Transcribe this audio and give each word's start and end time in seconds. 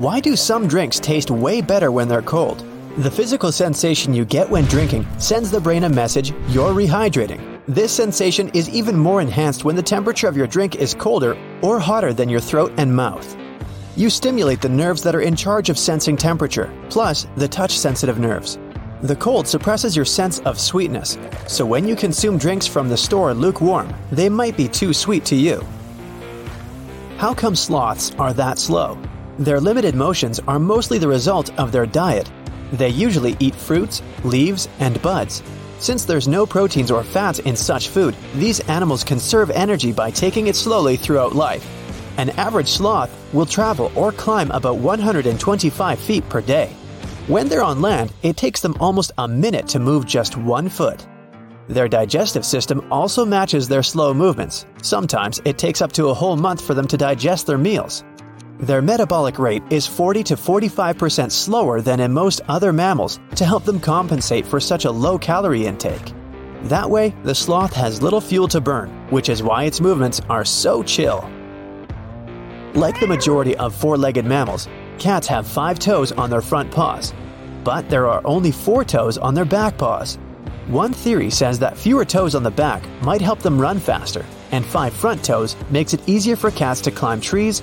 Why 0.00 0.18
do 0.18 0.34
some 0.34 0.66
drinks 0.66 0.98
taste 0.98 1.30
way 1.30 1.60
better 1.60 1.92
when 1.92 2.08
they're 2.08 2.22
cold? 2.22 2.64
The 2.96 3.10
physical 3.10 3.52
sensation 3.52 4.14
you 4.14 4.24
get 4.24 4.48
when 4.48 4.64
drinking 4.64 5.06
sends 5.18 5.50
the 5.50 5.60
brain 5.60 5.84
a 5.84 5.90
message 5.90 6.30
you're 6.48 6.72
rehydrating. 6.72 7.60
This 7.68 7.92
sensation 7.92 8.48
is 8.54 8.70
even 8.70 8.96
more 8.96 9.20
enhanced 9.20 9.66
when 9.66 9.76
the 9.76 9.82
temperature 9.82 10.26
of 10.26 10.38
your 10.38 10.46
drink 10.46 10.76
is 10.76 10.94
colder 10.94 11.36
or 11.60 11.78
hotter 11.78 12.14
than 12.14 12.30
your 12.30 12.40
throat 12.40 12.72
and 12.78 12.96
mouth. 12.96 13.36
You 13.94 14.08
stimulate 14.08 14.62
the 14.62 14.70
nerves 14.70 15.02
that 15.02 15.14
are 15.14 15.20
in 15.20 15.36
charge 15.36 15.68
of 15.68 15.78
sensing 15.78 16.16
temperature, 16.16 16.72
plus 16.88 17.26
the 17.36 17.46
touch 17.46 17.78
sensitive 17.78 18.18
nerves. 18.18 18.58
The 19.02 19.16
cold 19.16 19.46
suppresses 19.46 19.94
your 19.94 20.06
sense 20.06 20.38
of 20.46 20.58
sweetness, 20.58 21.18
so 21.46 21.66
when 21.66 21.86
you 21.86 21.94
consume 21.94 22.38
drinks 22.38 22.66
from 22.66 22.88
the 22.88 22.96
store 22.96 23.34
lukewarm, 23.34 23.94
they 24.10 24.30
might 24.30 24.56
be 24.56 24.66
too 24.66 24.94
sweet 24.94 25.26
to 25.26 25.36
you. 25.36 25.62
How 27.18 27.34
come 27.34 27.54
sloths 27.54 28.12
are 28.18 28.32
that 28.32 28.58
slow? 28.58 28.98
Their 29.40 29.58
limited 29.58 29.94
motions 29.94 30.38
are 30.46 30.58
mostly 30.58 30.98
the 30.98 31.08
result 31.08 31.58
of 31.58 31.72
their 31.72 31.86
diet. 31.86 32.30
They 32.72 32.90
usually 32.90 33.38
eat 33.40 33.54
fruits, 33.54 34.02
leaves, 34.22 34.68
and 34.80 35.00
buds. 35.00 35.42
Since 35.78 36.04
there's 36.04 36.28
no 36.28 36.44
proteins 36.44 36.90
or 36.90 37.02
fats 37.02 37.38
in 37.38 37.56
such 37.56 37.88
food, 37.88 38.14
these 38.34 38.60
animals 38.68 39.02
conserve 39.02 39.50
energy 39.50 39.92
by 39.92 40.10
taking 40.10 40.48
it 40.48 40.56
slowly 40.56 40.98
throughout 40.98 41.34
life. 41.34 41.66
An 42.18 42.28
average 42.38 42.68
sloth 42.68 43.10
will 43.32 43.46
travel 43.46 43.90
or 43.94 44.12
climb 44.12 44.50
about 44.50 44.76
125 44.76 45.98
feet 45.98 46.28
per 46.28 46.42
day. 46.42 46.66
When 47.26 47.48
they're 47.48 47.62
on 47.62 47.80
land, 47.80 48.12
it 48.22 48.36
takes 48.36 48.60
them 48.60 48.76
almost 48.78 49.12
a 49.16 49.26
minute 49.26 49.66
to 49.68 49.78
move 49.78 50.04
just 50.04 50.36
one 50.36 50.68
foot. 50.68 51.06
Their 51.66 51.88
digestive 51.88 52.44
system 52.44 52.86
also 52.90 53.24
matches 53.24 53.68
their 53.68 53.82
slow 53.82 54.12
movements. 54.12 54.66
Sometimes 54.82 55.40
it 55.46 55.56
takes 55.56 55.80
up 55.80 55.92
to 55.92 56.08
a 56.08 56.14
whole 56.14 56.36
month 56.36 56.60
for 56.60 56.74
them 56.74 56.86
to 56.88 56.98
digest 56.98 57.46
their 57.46 57.56
meals. 57.56 58.04
Their 58.60 58.82
metabolic 58.82 59.38
rate 59.38 59.62
is 59.70 59.86
40 59.86 60.22
to 60.24 60.36
45% 60.36 61.32
slower 61.32 61.80
than 61.80 61.98
in 61.98 62.12
most 62.12 62.42
other 62.46 62.74
mammals 62.74 63.18
to 63.36 63.46
help 63.46 63.64
them 63.64 63.80
compensate 63.80 64.46
for 64.46 64.60
such 64.60 64.84
a 64.84 64.90
low 64.90 65.18
calorie 65.18 65.64
intake. 65.64 66.12
That 66.64 66.90
way, 66.90 67.14
the 67.22 67.34
sloth 67.34 67.72
has 67.72 68.02
little 68.02 68.20
fuel 68.20 68.48
to 68.48 68.60
burn, 68.60 68.90
which 69.08 69.30
is 69.30 69.42
why 69.42 69.64
its 69.64 69.80
movements 69.80 70.20
are 70.28 70.44
so 70.44 70.82
chill. 70.82 71.26
Like 72.74 73.00
the 73.00 73.06
majority 73.06 73.56
of 73.56 73.74
four 73.74 73.96
legged 73.96 74.26
mammals, 74.26 74.68
cats 74.98 75.26
have 75.28 75.46
five 75.46 75.78
toes 75.78 76.12
on 76.12 76.28
their 76.28 76.42
front 76.42 76.70
paws, 76.70 77.14
but 77.64 77.88
there 77.88 78.08
are 78.08 78.20
only 78.26 78.52
four 78.52 78.84
toes 78.84 79.16
on 79.16 79.32
their 79.32 79.46
back 79.46 79.78
paws. 79.78 80.18
One 80.66 80.92
theory 80.92 81.30
says 81.30 81.58
that 81.60 81.78
fewer 81.78 82.04
toes 82.04 82.34
on 82.34 82.42
the 82.42 82.50
back 82.50 82.82
might 83.00 83.22
help 83.22 83.38
them 83.38 83.58
run 83.58 83.78
faster, 83.80 84.26
and 84.52 84.66
five 84.66 84.92
front 84.92 85.24
toes 85.24 85.56
makes 85.70 85.94
it 85.94 86.06
easier 86.06 86.36
for 86.36 86.50
cats 86.50 86.82
to 86.82 86.90
climb 86.90 87.22
trees. 87.22 87.62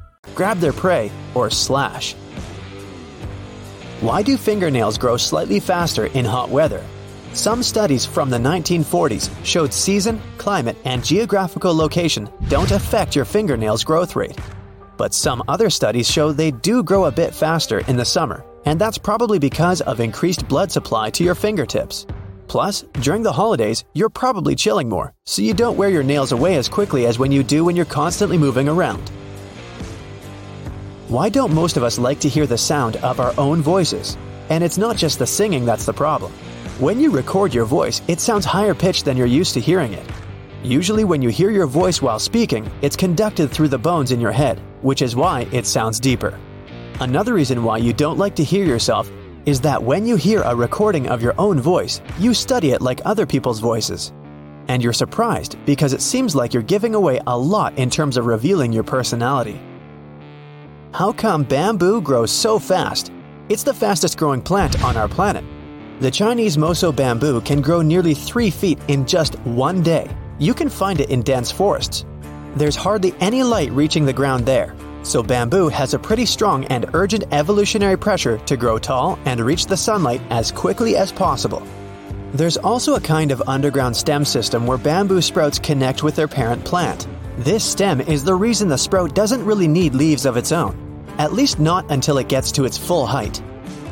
Grab 0.41 0.59
their 0.59 0.73
prey, 0.73 1.11
or 1.35 1.49
slash. 1.51 2.15
Why 3.99 4.23
do 4.23 4.37
fingernails 4.37 4.97
grow 4.97 5.17
slightly 5.17 5.59
faster 5.59 6.07
in 6.07 6.25
hot 6.25 6.49
weather? 6.49 6.83
Some 7.33 7.61
studies 7.63 8.05
from 8.05 8.29
the 8.29 8.37
1940s 8.39 9.29
showed 9.45 9.71
season, 9.71 10.19
climate, 10.39 10.77
and 10.83 11.05
geographical 11.05 11.73
location 11.75 12.27
don't 12.49 12.71
affect 12.71 13.15
your 13.15 13.25
fingernails' 13.25 13.83
growth 13.83 14.15
rate. 14.15 14.37
But 14.97 15.13
some 15.13 15.43
other 15.47 15.69
studies 15.69 16.09
show 16.09 16.31
they 16.31 16.49
do 16.49 16.81
grow 16.83 17.05
a 17.05 17.11
bit 17.11 17.35
faster 17.35 17.79
in 17.87 17.95
the 17.95 18.05
summer, 18.05 18.43
and 18.65 18.81
that's 18.81 18.97
probably 18.97 19.37
because 19.37 19.81
of 19.81 19.99
increased 19.99 20.47
blood 20.47 20.71
supply 20.71 21.11
to 21.11 21.23
your 21.23 21.35
fingertips. 21.35 22.07
Plus, 22.47 22.81
during 22.99 23.21
the 23.21 23.31
holidays, 23.31 23.85
you're 23.93 24.09
probably 24.09 24.55
chilling 24.55 24.89
more, 24.89 25.13
so 25.25 25.43
you 25.43 25.53
don't 25.53 25.77
wear 25.77 25.89
your 25.89 26.03
nails 26.03 26.31
away 26.31 26.57
as 26.57 26.67
quickly 26.67 27.05
as 27.05 27.17
when 27.17 27.31
you 27.31 27.43
do 27.43 27.63
when 27.63 27.75
you're 27.75 27.85
constantly 27.85 28.39
moving 28.39 28.67
around. 28.67 29.11
Why 31.11 31.27
don't 31.27 31.51
most 31.51 31.75
of 31.75 31.83
us 31.83 31.99
like 31.99 32.21
to 32.21 32.29
hear 32.29 32.47
the 32.47 32.57
sound 32.57 32.95
of 33.03 33.19
our 33.19 33.33
own 33.37 33.61
voices? 33.61 34.17
And 34.47 34.63
it's 34.63 34.77
not 34.77 34.95
just 34.95 35.19
the 35.19 35.27
singing 35.27 35.65
that's 35.65 35.85
the 35.85 35.91
problem. 35.91 36.31
When 36.79 37.01
you 37.01 37.11
record 37.11 37.53
your 37.53 37.65
voice, 37.65 38.01
it 38.07 38.21
sounds 38.21 38.45
higher 38.45 38.73
pitched 38.73 39.03
than 39.03 39.17
you're 39.17 39.27
used 39.27 39.53
to 39.55 39.59
hearing 39.59 39.91
it. 39.91 40.09
Usually, 40.63 41.03
when 41.03 41.21
you 41.21 41.27
hear 41.27 41.49
your 41.49 41.67
voice 41.67 42.01
while 42.01 42.17
speaking, 42.17 42.71
it's 42.81 42.95
conducted 42.95 43.51
through 43.51 43.67
the 43.67 43.77
bones 43.77 44.13
in 44.13 44.21
your 44.21 44.31
head, 44.31 44.61
which 44.83 45.01
is 45.01 45.13
why 45.13 45.49
it 45.51 45.65
sounds 45.65 45.99
deeper. 45.99 46.39
Another 47.01 47.33
reason 47.33 47.65
why 47.65 47.79
you 47.79 47.91
don't 47.91 48.17
like 48.17 48.35
to 48.37 48.43
hear 48.45 48.63
yourself 48.63 49.11
is 49.45 49.59
that 49.59 49.83
when 49.83 50.05
you 50.05 50.15
hear 50.15 50.43
a 50.43 50.55
recording 50.55 51.09
of 51.09 51.21
your 51.21 51.35
own 51.37 51.59
voice, 51.59 51.99
you 52.19 52.33
study 52.33 52.71
it 52.71 52.81
like 52.81 53.01
other 53.03 53.25
people's 53.25 53.59
voices. 53.59 54.13
And 54.69 54.81
you're 54.81 54.93
surprised 54.93 55.57
because 55.65 55.91
it 55.91 56.01
seems 56.01 56.37
like 56.37 56.53
you're 56.53 56.63
giving 56.63 56.95
away 56.95 57.19
a 57.27 57.37
lot 57.37 57.77
in 57.77 57.89
terms 57.89 58.15
of 58.15 58.27
revealing 58.27 58.71
your 58.71 58.85
personality. 58.85 59.59
How 60.93 61.13
come 61.13 61.43
bamboo 61.43 62.01
grows 62.01 62.31
so 62.31 62.59
fast? 62.59 63.13
It's 63.47 63.63
the 63.63 63.73
fastest 63.73 64.17
growing 64.17 64.41
plant 64.41 64.83
on 64.83 64.97
our 64.97 65.07
planet. 65.07 65.45
The 66.01 66.11
Chinese 66.11 66.57
Moso 66.57 66.93
bamboo 66.93 67.39
can 67.41 67.61
grow 67.61 67.81
nearly 67.81 68.13
3 68.13 68.49
feet 68.49 68.77
in 68.89 69.05
just 69.05 69.39
one 69.45 69.81
day. 69.81 70.09
You 70.37 70.53
can 70.53 70.67
find 70.67 70.99
it 70.99 71.09
in 71.09 71.21
dense 71.21 71.49
forests. 71.49 72.03
There's 72.57 72.75
hardly 72.75 73.15
any 73.21 73.41
light 73.41 73.71
reaching 73.71 74.05
the 74.05 74.11
ground 74.11 74.45
there, 74.45 74.75
so 75.03 75.23
bamboo 75.23 75.69
has 75.69 75.93
a 75.93 75.99
pretty 75.99 76.25
strong 76.25 76.65
and 76.65 76.89
urgent 76.93 77.23
evolutionary 77.31 77.97
pressure 77.97 78.37
to 78.39 78.57
grow 78.57 78.77
tall 78.77 79.17
and 79.23 79.39
reach 79.39 79.67
the 79.67 79.77
sunlight 79.77 80.21
as 80.29 80.51
quickly 80.51 80.97
as 80.97 81.13
possible. 81.13 81.65
There's 82.33 82.55
also 82.55 82.95
a 82.95 83.01
kind 83.01 83.31
of 83.31 83.43
underground 83.45 83.95
stem 83.95 84.23
system 84.23 84.65
where 84.65 84.77
bamboo 84.77 85.21
sprouts 85.21 85.59
connect 85.59 86.01
with 86.01 86.15
their 86.15 86.29
parent 86.29 86.63
plant. 86.63 87.07
This 87.37 87.63
stem 87.63 87.99
is 87.99 88.23
the 88.23 88.35
reason 88.35 88.69
the 88.69 88.77
sprout 88.77 89.13
doesn't 89.13 89.43
really 89.43 89.67
need 89.67 89.95
leaves 89.95 90.25
of 90.25 90.37
its 90.37 90.53
own, 90.53 91.05
at 91.17 91.33
least 91.33 91.59
not 91.59 91.89
until 91.91 92.17
it 92.19 92.29
gets 92.29 92.49
to 92.53 92.63
its 92.63 92.77
full 92.77 93.05
height. 93.05 93.41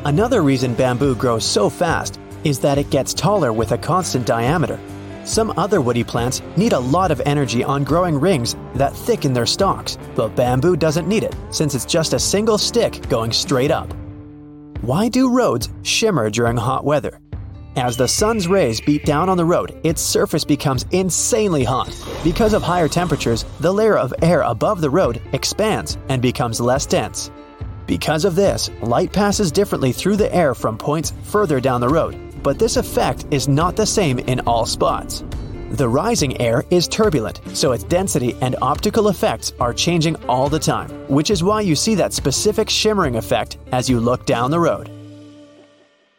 Another 0.06 0.42
reason 0.42 0.74
bamboo 0.74 1.16
grows 1.16 1.44
so 1.44 1.70
fast 1.70 2.18
is 2.46 2.60
that 2.60 2.78
it 2.78 2.90
gets 2.90 3.14
taller 3.14 3.52
with 3.52 3.74
a 3.74 3.78
constant 3.78 4.26
diameter. 4.26 4.80
Some 5.26 5.54
other 5.58 5.82
woody 5.82 6.06
plants 6.06 6.42
need 6.56 6.72
a 6.72 6.80
lot 6.80 7.12
of 7.12 7.22
energy 7.26 7.62
on 7.62 7.84
growing 7.84 8.18
rings 8.18 8.56
that 8.76 8.96
thicken 8.96 9.34
their 9.34 9.46
stalks, 9.46 9.98
but 10.16 10.36
bamboo 10.38 10.78
doesn't 10.78 11.10
need 11.10 11.24
it 11.24 11.36
since 11.52 11.76
it's 11.76 11.86
just 11.86 12.14
a 12.14 12.20
single 12.20 12.58
stick 12.58 13.08
going 13.10 13.34
straight 13.34 13.70
up. 13.70 13.94
Why 14.80 15.10
do 15.10 15.30
roads 15.30 15.68
shimmer 15.82 16.30
during 16.30 16.56
hot 16.56 16.86
weather? 16.86 17.20
As 17.76 17.96
the 17.96 18.08
sun's 18.08 18.48
rays 18.48 18.82
beat 18.82 19.06
down 19.06 19.30
on 19.30 19.38
the 19.38 19.46
road, 19.46 19.80
its 19.84 20.02
surface 20.02 20.44
becomes 20.44 20.86
insanely 20.92 21.64
hot. 21.64 21.96
Because 22.24 22.54
of 22.54 22.64
higher 22.64 22.88
temperatures, 22.88 23.46
the 23.60 23.72
layer 23.72 23.98
of 23.98 24.14
air 24.22 24.42
above 24.42 24.82
the 24.82 24.90
road 24.90 25.22
expands 25.34 25.98
and 26.10 26.22
becomes 26.22 26.60
less 26.60 26.86
dense. 26.86 27.32
Because 27.86 28.26
of 28.26 28.36
this, 28.36 28.70
light 28.82 29.14
passes 29.14 29.52
differently 29.52 29.92
through 29.92 30.18
the 30.18 30.34
air 30.34 30.54
from 30.56 30.78
points 30.78 31.14
further 31.24 31.60
down 31.60 31.80
the 31.80 31.90
road, 31.90 32.18
but 32.44 32.58
this 32.60 32.76
effect 32.76 33.26
is 33.32 33.48
not 33.48 33.76
the 33.76 33.86
same 33.86 34.20
in 34.20 34.40
all 34.42 34.66
spots. 34.66 35.24
The 35.72 35.88
rising 35.88 36.42
air 36.42 36.64
is 36.72 36.88
turbulent, 36.88 37.42
so 37.54 37.72
its 37.74 37.84
density 37.84 38.36
and 38.42 38.56
optical 38.62 39.10
effects 39.10 39.54
are 39.60 39.74
changing 39.74 40.16
all 40.28 40.50
the 40.50 40.60
time, 40.60 40.90
which 41.08 41.30
is 41.30 41.44
why 41.44 41.62
you 41.62 41.76
see 41.76 41.94
that 41.96 42.14
specific 42.14 42.70
shimmering 42.70 43.16
effect 43.16 43.58
as 43.72 43.88
you 43.88 44.00
look 44.00 44.26
down 44.26 44.50
the 44.50 44.60
road. 44.60 44.99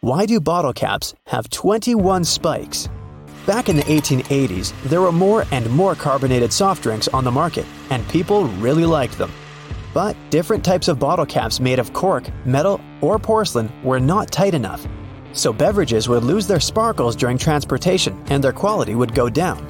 Why 0.03 0.25
do 0.25 0.41
bottle 0.41 0.73
caps 0.73 1.13
have 1.27 1.51
21 1.51 2.25
spikes? 2.25 2.89
Back 3.47 3.69
in 3.69 3.77
the 3.77 3.83
1880s, 3.83 4.73
there 4.85 5.03
were 5.03 5.13
more 5.13 5.45
and 5.53 5.69
more 5.69 5.95
carbonated 5.95 6.55
soft 6.55 6.83
drinks 6.83 7.07
on 7.09 7.23
the 7.23 7.31
market, 7.31 7.67
and 7.91 8.09
people 8.09 8.47
really 8.47 8.87
liked 8.87 9.19
them. 9.19 9.31
But 9.93 10.17
different 10.31 10.65
types 10.65 10.89
of 10.89 10.99
bottle 10.99 11.27
caps 11.27 11.61
made 11.61 11.79
of 11.79 11.93
cork, 11.93 12.31
metal, 12.47 12.81
or 13.03 13.19
porcelain 13.19 13.71
were 13.85 14.01
not 14.01 14.31
tight 14.33 14.55
enough, 14.55 14.87
so 15.35 15.53
beverages 15.53 16.09
would 16.09 16.25
lose 16.25 16.47
their 16.47 16.61
sparkles 16.61 17.15
during 17.15 17.37
transportation 17.37 18.25
and 18.31 18.43
their 18.43 18.55
quality 18.55 18.95
would 18.95 19.15
go 19.15 19.29
down. 19.29 19.67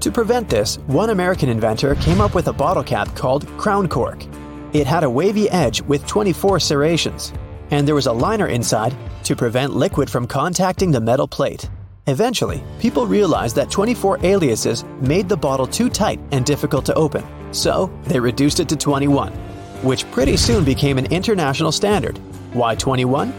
To 0.00 0.12
prevent 0.12 0.50
this, 0.50 0.76
one 0.88 1.08
American 1.08 1.48
inventor 1.48 1.94
came 1.94 2.20
up 2.20 2.34
with 2.34 2.48
a 2.48 2.52
bottle 2.52 2.84
cap 2.84 3.16
called 3.16 3.48
crown 3.56 3.88
cork. 3.88 4.26
It 4.74 4.86
had 4.86 5.04
a 5.04 5.08
wavy 5.08 5.48
edge 5.48 5.80
with 5.80 6.06
24 6.06 6.60
serrations, 6.60 7.32
and 7.70 7.88
there 7.88 7.94
was 7.94 8.08
a 8.08 8.12
liner 8.12 8.48
inside 8.48 8.94
to 9.24 9.36
prevent 9.36 9.74
liquid 9.74 10.08
from 10.08 10.26
contacting 10.26 10.90
the 10.90 11.00
metal 11.00 11.28
plate. 11.28 11.68
Eventually, 12.06 12.62
people 12.78 13.06
realized 13.06 13.56
that 13.56 13.70
24 13.70 14.24
aliases 14.24 14.84
made 15.00 15.28
the 15.28 15.36
bottle 15.36 15.66
too 15.66 15.88
tight 15.88 16.20
and 16.32 16.44
difficult 16.44 16.84
to 16.84 16.94
open, 16.94 17.24
so 17.52 17.90
they 18.04 18.20
reduced 18.20 18.60
it 18.60 18.68
to 18.68 18.76
21. 18.76 19.32
which 19.84 20.10
pretty 20.10 20.36
soon 20.36 20.64
became 20.64 20.98
an 20.98 21.06
international 21.12 21.70
standard. 21.70 22.18
Why 22.54 22.74
21? 22.74 23.32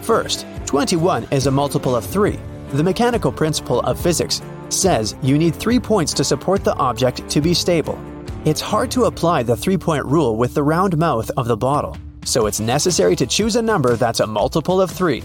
First, 0.00 0.46
21 0.66 1.26
is 1.30 1.46
a 1.46 1.50
multiple 1.50 1.94
of 1.94 2.04
3. 2.04 2.38
The 2.72 2.82
mechanical 2.82 3.30
principle 3.30 3.80
of 3.80 4.00
physics 4.00 4.40
says 4.70 5.14
you 5.22 5.36
need 5.36 5.54
3 5.54 5.78
points 5.78 6.14
to 6.14 6.24
support 6.24 6.64
the 6.64 6.74
object 6.76 7.28
to 7.28 7.40
be 7.40 7.52
stable. 7.52 7.98
It's 8.44 8.60
hard 8.60 8.90
to 8.92 9.04
apply 9.04 9.42
the 9.42 9.56
3 9.56 9.76
point 9.76 10.06
rule 10.06 10.36
with 10.36 10.54
the 10.54 10.62
round 10.62 10.96
mouth 10.96 11.30
of 11.36 11.46
the 11.46 11.56
bottle, 11.56 11.96
so 12.24 12.46
it's 12.46 12.60
necessary 12.60 13.16
to 13.16 13.26
choose 13.26 13.56
a 13.56 13.62
number 13.62 13.96
that's 13.96 14.20
a 14.20 14.26
multiple 14.26 14.80
of 14.80 14.90
3. 14.90 15.22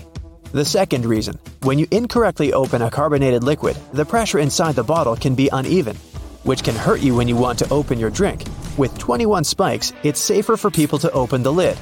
The 0.51 0.65
second 0.65 1.05
reason 1.05 1.37
when 1.61 1.77
you 1.77 1.87
incorrectly 1.91 2.53
open 2.53 2.81
a 2.81 2.89
carbonated 2.89 3.43
liquid, 3.43 3.75
the 3.91 4.05
pressure 4.05 4.39
inside 4.39 4.75
the 4.75 4.83
bottle 4.83 5.15
can 5.15 5.35
be 5.35 5.49
uneven, 5.51 5.95
which 6.43 6.63
can 6.63 6.75
hurt 6.75 7.01
you 7.01 7.15
when 7.15 7.27
you 7.27 7.35
want 7.35 7.59
to 7.59 7.69
open 7.69 7.99
your 7.99 8.09
drink. 8.09 8.43
With 8.77 8.97
21 8.97 9.43
spikes, 9.43 9.91
it's 10.03 10.19
safer 10.19 10.55
for 10.55 10.71
people 10.71 10.99
to 10.99 11.11
open 11.11 11.43
the 11.43 11.51
lid. 11.51 11.77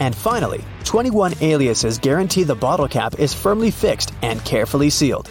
And 0.00 0.14
finally, 0.14 0.64
21 0.84 1.34
aliases 1.40 1.98
guarantee 1.98 2.42
the 2.42 2.54
bottle 2.54 2.88
cap 2.88 3.18
is 3.18 3.32
firmly 3.32 3.70
fixed 3.70 4.12
and 4.22 4.44
carefully 4.44 4.90
sealed. 4.90 5.28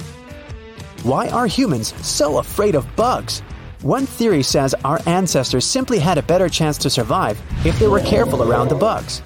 Why 1.04 1.30
are 1.30 1.48
humans 1.48 1.94
so 2.06 2.40
afraid 2.40 2.76
of 2.76 2.96
bugs? 2.96 3.42
One 3.82 4.06
theory 4.06 4.44
says 4.44 4.76
our 4.86 5.00
ancestors 5.06 5.66
simply 5.66 6.00
had 6.00 6.18
a 6.18 6.24
better 6.24 6.50
chance 6.50 6.78
to 6.80 6.90
survive 6.90 7.42
if 7.66 7.78
they 7.80 7.88
were 7.88 8.00
careful 8.00 8.44
around 8.44 8.70
the 8.70 8.76
bugs. 8.76 9.22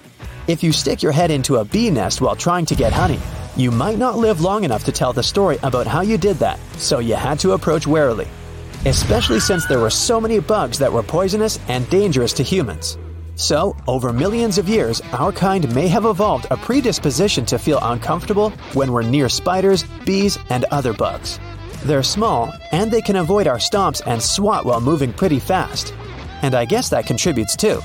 If 0.48 0.64
you 0.64 0.72
stick 0.72 1.04
your 1.04 1.12
head 1.12 1.32
into 1.32 1.58
a 1.58 1.66
bee 1.66 1.90
nest 1.92 2.22
while 2.22 2.36
trying 2.36 2.66
to 2.68 2.76
get 2.76 2.94
honey, 2.94 3.20
you 3.58 3.72
might 3.72 3.98
not 3.98 4.18
live 4.18 4.42
long 4.42 4.64
enough 4.64 4.84
to 4.86 4.92
tell 4.92 5.14
the 5.14 5.24
story 5.24 5.58
about 5.64 5.88
how 5.88 6.02
you 6.02 6.18
did 6.18 6.38
that, 6.38 6.60
so 6.78 7.00
you 7.00 7.16
had 7.16 7.40
to 7.40 7.54
approach 7.54 7.88
warily 7.88 8.28
especially 8.86 9.40
since 9.40 9.66
there 9.66 9.80
were 9.80 9.90
so 9.90 10.22
many 10.22 10.40
bugs 10.40 10.78
that 10.80 10.94
were 10.94 11.04
poisonous 11.04 11.60
and 11.68 11.90
dangerous 11.90 12.34
to 12.34 12.44
humans. 12.44 12.98
So, 13.36 13.76
over 13.88 14.14
millions 14.14 14.58
of 14.58 14.70
years, 14.70 15.02
our 15.12 15.32
kind 15.32 15.74
may 15.76 15.88
have 15.90 16.06
evolved 16.06 16.48
a 16.52 16.58
predisposition 16.58 17.46
to 17.48 17.60
feel 17.60 17.80
uncomfortable 17.82 18.52
when 18.74 18.94
we're 18.94 19.02
near 19.02 19.28
spiders, 19.28 19.84
bees, 20.06 20.40
and 20.50 20.64
other 20.66 20.94
bugs. 20.94 21.40
They're 21.86 22.02
small, 22.02 22.52
and 22.72 22.90
they 22.90 23.02
can 23.02 23.18
avoid 23.18 23.46
our 23.46 23.60
stomps 23.60 24.02
and 24.08 24.20
swat 24.20 24.66
while 24.66 24.82
moving 24.82 25.14
pretty 25.14 25.40
fast. 25.40 25.94
And 26.42 26.56
I 26.56 26.66
guess 26.66 26.90
that 26.90 27.06
contributes 27.06 27.56
too. 27.56 27.80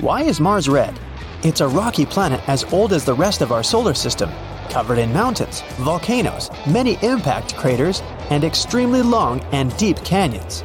Why 0.00 0.22
is 0.22 0.40
Mars 0.40 0.68
red? 0.68 0.98
It's 1.44 1.60
a 1.60 1.68
rocky 1.68 2.04
planet 2.04 2.40
as 2.48 2.64
old 2.72 2.92
as 2.92 3.04
the 3.04 3.14
rest 3.14 3.40
of 3.40 3.52
our 3.52 3.62
solar 3.62 3.94
system, 3.94 4.30
covered 4.68 4.98
in 4.98 5.12
mountains, 5.12 5.60
volcanoes, 5.76 6.50
many 6.66 6.98
impact 7.02 7.54
craters, 7.54 8.02
and 8.30 8.42
extremely 8.42 9.00
long 9.00 9.38
and 9.52 9.76
deep 9.76 9.98
canyons. 9.98 10.64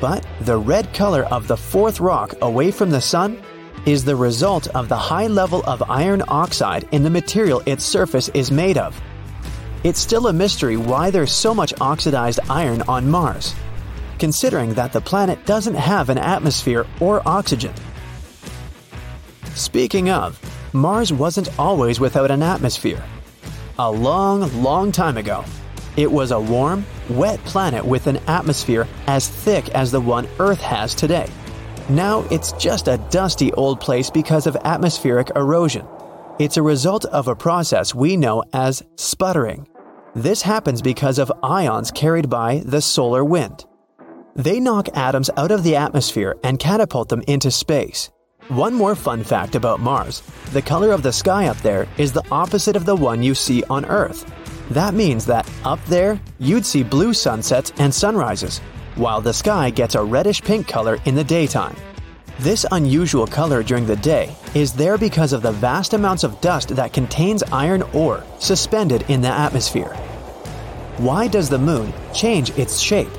But 0.00 0.24
the 0.42 0.58
red 0.58 0.94
color 0.94 1.24
of 1.24 1.48
the 1.48 1.56
fourth 1.56 1.98
rock 1.98 2.34
away 2.40 2.70
from 2.70 2.90
the 2.90 3.00
sun 3.00 3.42
is 3.84 4.04
the 4.04 4.14
result 4.14 4.68
of 4.76 4.88
the 4.88 4.96
high 4.96 5.26
level 5.26 5.64
of 5.66 5.82
iron 5.90 6.22
oxide 6.28 6.88
in 6.92 7.02
the 7.02 7.10
material 7.10 7.64
its 7.66 7.84
surface 7.84 8.28
is 8.28 8.52
made 8.52 8.78
of. 8.78 9.00
It's 9.84 10.00
still 10.00 10.26
a 10.26 10.32
mystery 10.32 10.76
why 10.76 11.10
there's 11.10 11.32
so 11.32 11.54
much 11.54 11.72
oxidized 11.80 12.40
iron 12.50 12.82
on 12.88 13.08
Mars, 13.08 13.54
considering 14.18 14.74
that 14.74 14.92
the 14.92 15.00
planet 15.00 15.46
doesn't 15.46 15.76
have 15.76 16.08
an 16.08 16.18
atmosphere 16.18 16.84
or 17.00 17.22
oxygen. 17.26 17.72
Speaking 19.54 20.10
of, 20.10 20.40
Mars 20.72 21.12
wasn't 21.12 21.56
always 21.60 22.00
without 22.00 22.32
an 22.32 22.42
atmosphere. 22.42 23.04
A 23.78 23.90
long, 23.90 24.40
long 24.62 24.90
time 24.90 25.16
ago, 25.16 25.44
it 25.96 26.10
was 26.10 26.32
a 26.32 26.40
warm, 26.40 26.84
wet 27.08 27.38
planet 27.44 27.84
with 27.84 28.08
an 28.08 28.16
atmosphere 28.26 28.88
as 29.06 29.28
thick 29.28 29.68
as 29.70 29.92
the 29.92 30.00
one 30.00 30.26
Earth 30.40 30.60
has 30.60 30.92
today. 30.92 31.30
Now 31.88 32.20
it's 32.32 32.50
just 32.52 32.88
a 32.88 32.98
dusty 33.10 33.52
old 33.52 33.80
place 33.80 34.10
because 34.10 34.48
of 34.48 34.56
atmospheric 34.56 35.30
erosion. 35.36 35.86
It's 36.38 36.56
a 36.56 36.62
result 36.62 37.04
of 37.06 37.26
a 37.26 37.34
process 37.34 37.96
we 37.96 38.16
know 38.16 38.44
as 38.52 38.84
sputtering. 38.94 39.66
This 40.14 40.40
happens 40.40 40.80
because 40.80 41.18
of 41.18 41.32
ions 41.42 41.90
carried 41.90 42.30
by 42.30 42.62
the 42.64 42.80
solar 42.80 43.24
wind. 43.24 43.66
They 44.36 44.60
knock 44.60 44.88
atoms 44.94 45.30
out 45.36 45.50
of 45.50 45.64
the 45.64 45.74
atmosphere 45.74 46.36
and 46.44 46.60
catapult 46.60 47.08
them 47.08 47.24
into 47.26 47.50
space. 47.50 48.10
One 48.46 48.72
more 48.72 48.94
fun 48.94 49.24
fact 49.24 49.56
about 49.56 49.80
Mars 49.80 50.22
the 50.52 50.62
color 50.62 50.92
of 50.92 51.02
the 51.02 51.12
sky 51.12 51.48
up 51.48 51.56
there 51.58 51.88
is 51.98 52.12
the 52.12 52.24
opposite 52.30 52.76
of 52.76 52.86
the 52.86 52.94
one 52.94 53.20
you 53.20 53.34
see 53.34 53.64
on 53.64 53.84
Earth. 53.86 54.24
That 54.70 54.94
means 54.94 55.26
that 55.26 55.50
up 55.64 55.84
there, 55.86 56.20
you'd 56.38 56.64
see 56.64 56.84
blue 56.84 57.14
sunsets 57.14 57.72
and 57.78 57.92
sunrises, 57.92 58.60
while 58.94 59.20
the 59.20 59.34
sky 59.34 59.70
gets 59.70 59.96
a 59.96 60.04
reddish 60.04 60.40
pink 60.42 60.68
color 60.68 60.98
in 61.04 61.16
the 61.16 61.24
daytime. 61.24 61.74
This 62.38 62.64
unusual 62.70 63.26
color 63.26 63.64
during 63.64 63.84
the 63.84 63.96
day 63.96 64.36
is 64.54 64.72
there 64.72 64.96
because 64.96 65.32
of 65.32 65.42
the 65.42 65.50
vast 65.50 65.92
amounts 65.92 66.22
of 66.22 66.40
dust 66.40 66.68
that 66.68 66.92
contains 66.92 67.42
iron 67.42 67.82
ore 67.92 68.22
suspended 68.38 69.04
in 69.08 69.20
the 69.20 69.28
atmosphere. 69.28 69.92
Why 70.98 71.26
does 71.26 71.48
the 71.48 71.58
moon 71.58 71.92
change 72.14 72.50
its 72.50 72.78
shape? 72.78 73.10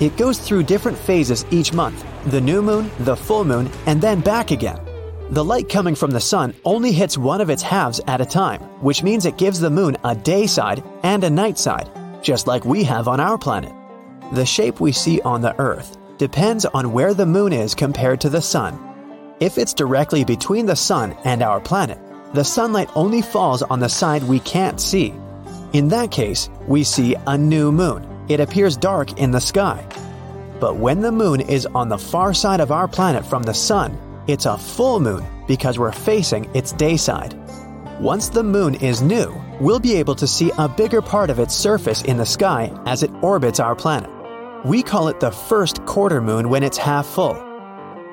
It 0.00 0.16
goes 0.16 0.38
through 0.38 0.62
different 0.62 0.96
phases 0.96 1.44
each 1.50 1.74
month 1.74 2.06
the 2.30 2.40
new 2.40 2.62
moon, 2.62 2.90
the 3.00 3.14
full 3.14 3.44
moon, 3.44 3.70
and 3.84 4.00
then 4.00 4.22
back 4.22 4.50
again. 4.50 4.80
The 5.28 5.44
light 5.44 5.68
coming 5.68 5.94
from 5.94 6.10
the 6.10 6.20
sun 6.20 6.54
only 6.64 6.90
hits 6.90 7.18
one 7.18 7.42
of 7.42 7.50
its 7.50 7.62
halves 7.62 8.00
at 8.06 8.22
a 8.22 8.26
time, 8.26 8.62
which 8.80 9.02
means 9.02 9.26
it 9.26 9.36
gives 9.36 9.60
the 9.60 9.68
moon 9.68 9.94
a 10.04 10.14
day 10.14 10.46
side 10.46 10.82
and 11.02 11.22
a 11.22 11.28
night 11.28 11.58
side, 11.58 11.90
just 12.22 12.46
like 12.46 12.64
we 12.64 12.82
have 12.84 13.08
on 13.08 13.20
our 13.20 13.36
planet. 13.36 13.74
The 14.32 14.46
shape 14.46 14.80
we 14.80 14.92
see 14.92 15.20
on 15.20 15.42
the 15.42 15.54
Earth 15.60 15.98
depends 16.18 16.64
on 16.64 16.92
where 16.92 17.14
the 17.14 17.26
moon 17.26 17.52
is 17.52 17.74
compared 17.74 18.20
to 18.20 18.30
the 18.30 18.42
sun. 18.42 18.78
If 19.40 19.58
it's 19.58 19.74
directly 19.74 20.24
between 20.24 20.66
the 20.66 20.76
sun 20.76 21.16
and 21.24 21.42
our 21.42 21.60
planet, 21.60 21.98
the 22.34 22.44
sunlight 22.44 22.90
only 22.94 23.22
falls 23.22 23.62
on 23.62 23.80
the 23.80 23.88
side 23.88 24.22
we 24.22 24.40
can't 24.40 24.80
see. 24.80 25.14
In 25.72 25.88
that 25.88 26.10
case, 26.10 26.48
we 26.66 26.84
see 26.84 27.16
a 27.26 27.36
new 27.36 27.72
moon. 27.72 28.08
It 28.28 28.40
appears 28.40 28.76
dark 28.76 29.18
in 29.18 29.32
the 29.32 29.40
sky. 29.40 29.86
But 30.60 30.76
when 30.76 31.00
the 31.00 31.12
moon 31.12 31.40
is 31.40 31.66
on 31.66 31.88
the 31.88 31.98
far 31.98 32.32
side 32.32 32.60
of 32.60 32.72
our 32.72 32.88
planet 32.88 33.26
from 33.26 33.42
the 33.42 33.54
sun, 33.54 33.98
it's 34.26 34.46
a 34.46 34.56
full 34.56 35.00
moon 35.00 35.24
because 35.46 35.78
we're 35.78 35.92
facing 35.92 36.48
its 36.54 36.72
day 36.72 36.96
side. 36.96 37.34
Once 38.00 38.28
the 38.28 38.42
moon 38.42 38.74
is 38.76 39.02
new, 39.02 39.34
we'll 39.60 39.80
be 39.80 39.96
able 39.96 40.14
to 40.14 40.26
see 40.26 40.50
a 40.58 40.68
bigger 40.68 41.02
part 41.02 41.30
of 41.30 41.38
its 41.38 41.54
surface 41.54 42.02
in 42.02 42.16
the 42.16 42.26
sky 42.26 42.72
as 42.86 43.02
it 43.02 43.10
orbits 43.22 43.60
our 43.60 43.74
planet. 43.74 44.10
We 44.64 44.82
call 44.82 45.08
it 45.08 45.20
the 45.20 45.30
first 45.30 45.84
quarter 45.84 46.22
moon 46.22 46.48
when 46.48 46.62
it's 46.62 46.78
half 46.78 47.04
full. 47.04 47.34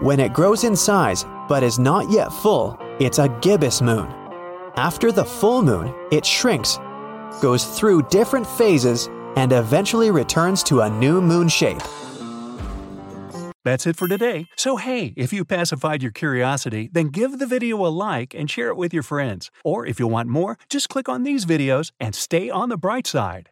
When 0.01 0.19
it 0.19 0.33
grows 0.33 0.65
in 0.65 0.75
size 0.75 1.25
but 1.47 1.63
is 1.63 1.79
not 1.79 2.11
yet 2.11 2.27
full, 2.27 2.77
it's 2.99 3.19
a 3.19 3.29
gibbous 3.39 3.81
moon. 3.81 4.07
After 4.75 5.13
the 5.13 5.23
full 5.23 5.61
moon, 5.61 5.95
it 6.11 6.25
shrinks, 6.25 6.77
goes 7.41 7.63
through 7.79 8.03
different 8.09 8.45
phases, 8.45 9.07
and 9.37 9.53
eventually 9.53 10.11
returns 10.11 10.61
to 10.63 10.81
a 10.81 10.89
new 10.89 11.21
moon 11.21 11.47
shape. 11.47 11.81
That's 13.63 13.87
it 13.87 13.95
for 13.95 14.09
today. 14.09 14.47
So, 14.57 14.75
hey, 14.75 15.13
if 15.15 15.31
you 15.31 15.45
pacified 15.45 16.01
your 16.01 16.11
curiosity, 16.11 16.89
then 16.91 17.07
give 17.07 17.39
the 17.39 17.45
video 17.45 17.85
a 17.85 17.87
like 17.87 18.33
and 18.33 18.51
share 18.51 18.67
it 18.67 18.75
with 18.75 18.93
your 18.93 19.03
friends. 19.03 19.51
Or 19.63 19.85
if 19.85 19.99
you 19.99 20.07
want 20.07 20.27
more, 20.27 20.57
just 20.67 20.89
click 20.89 21.07
on 21.07 21.23
these 21.23 21.45
videos 21.45 21.91
and 21.97 22.13
stay 22.13 22.49
on 22.49 22.67
the 22.67 22.77
bright 22.77 23.07
side. 23.07 23.47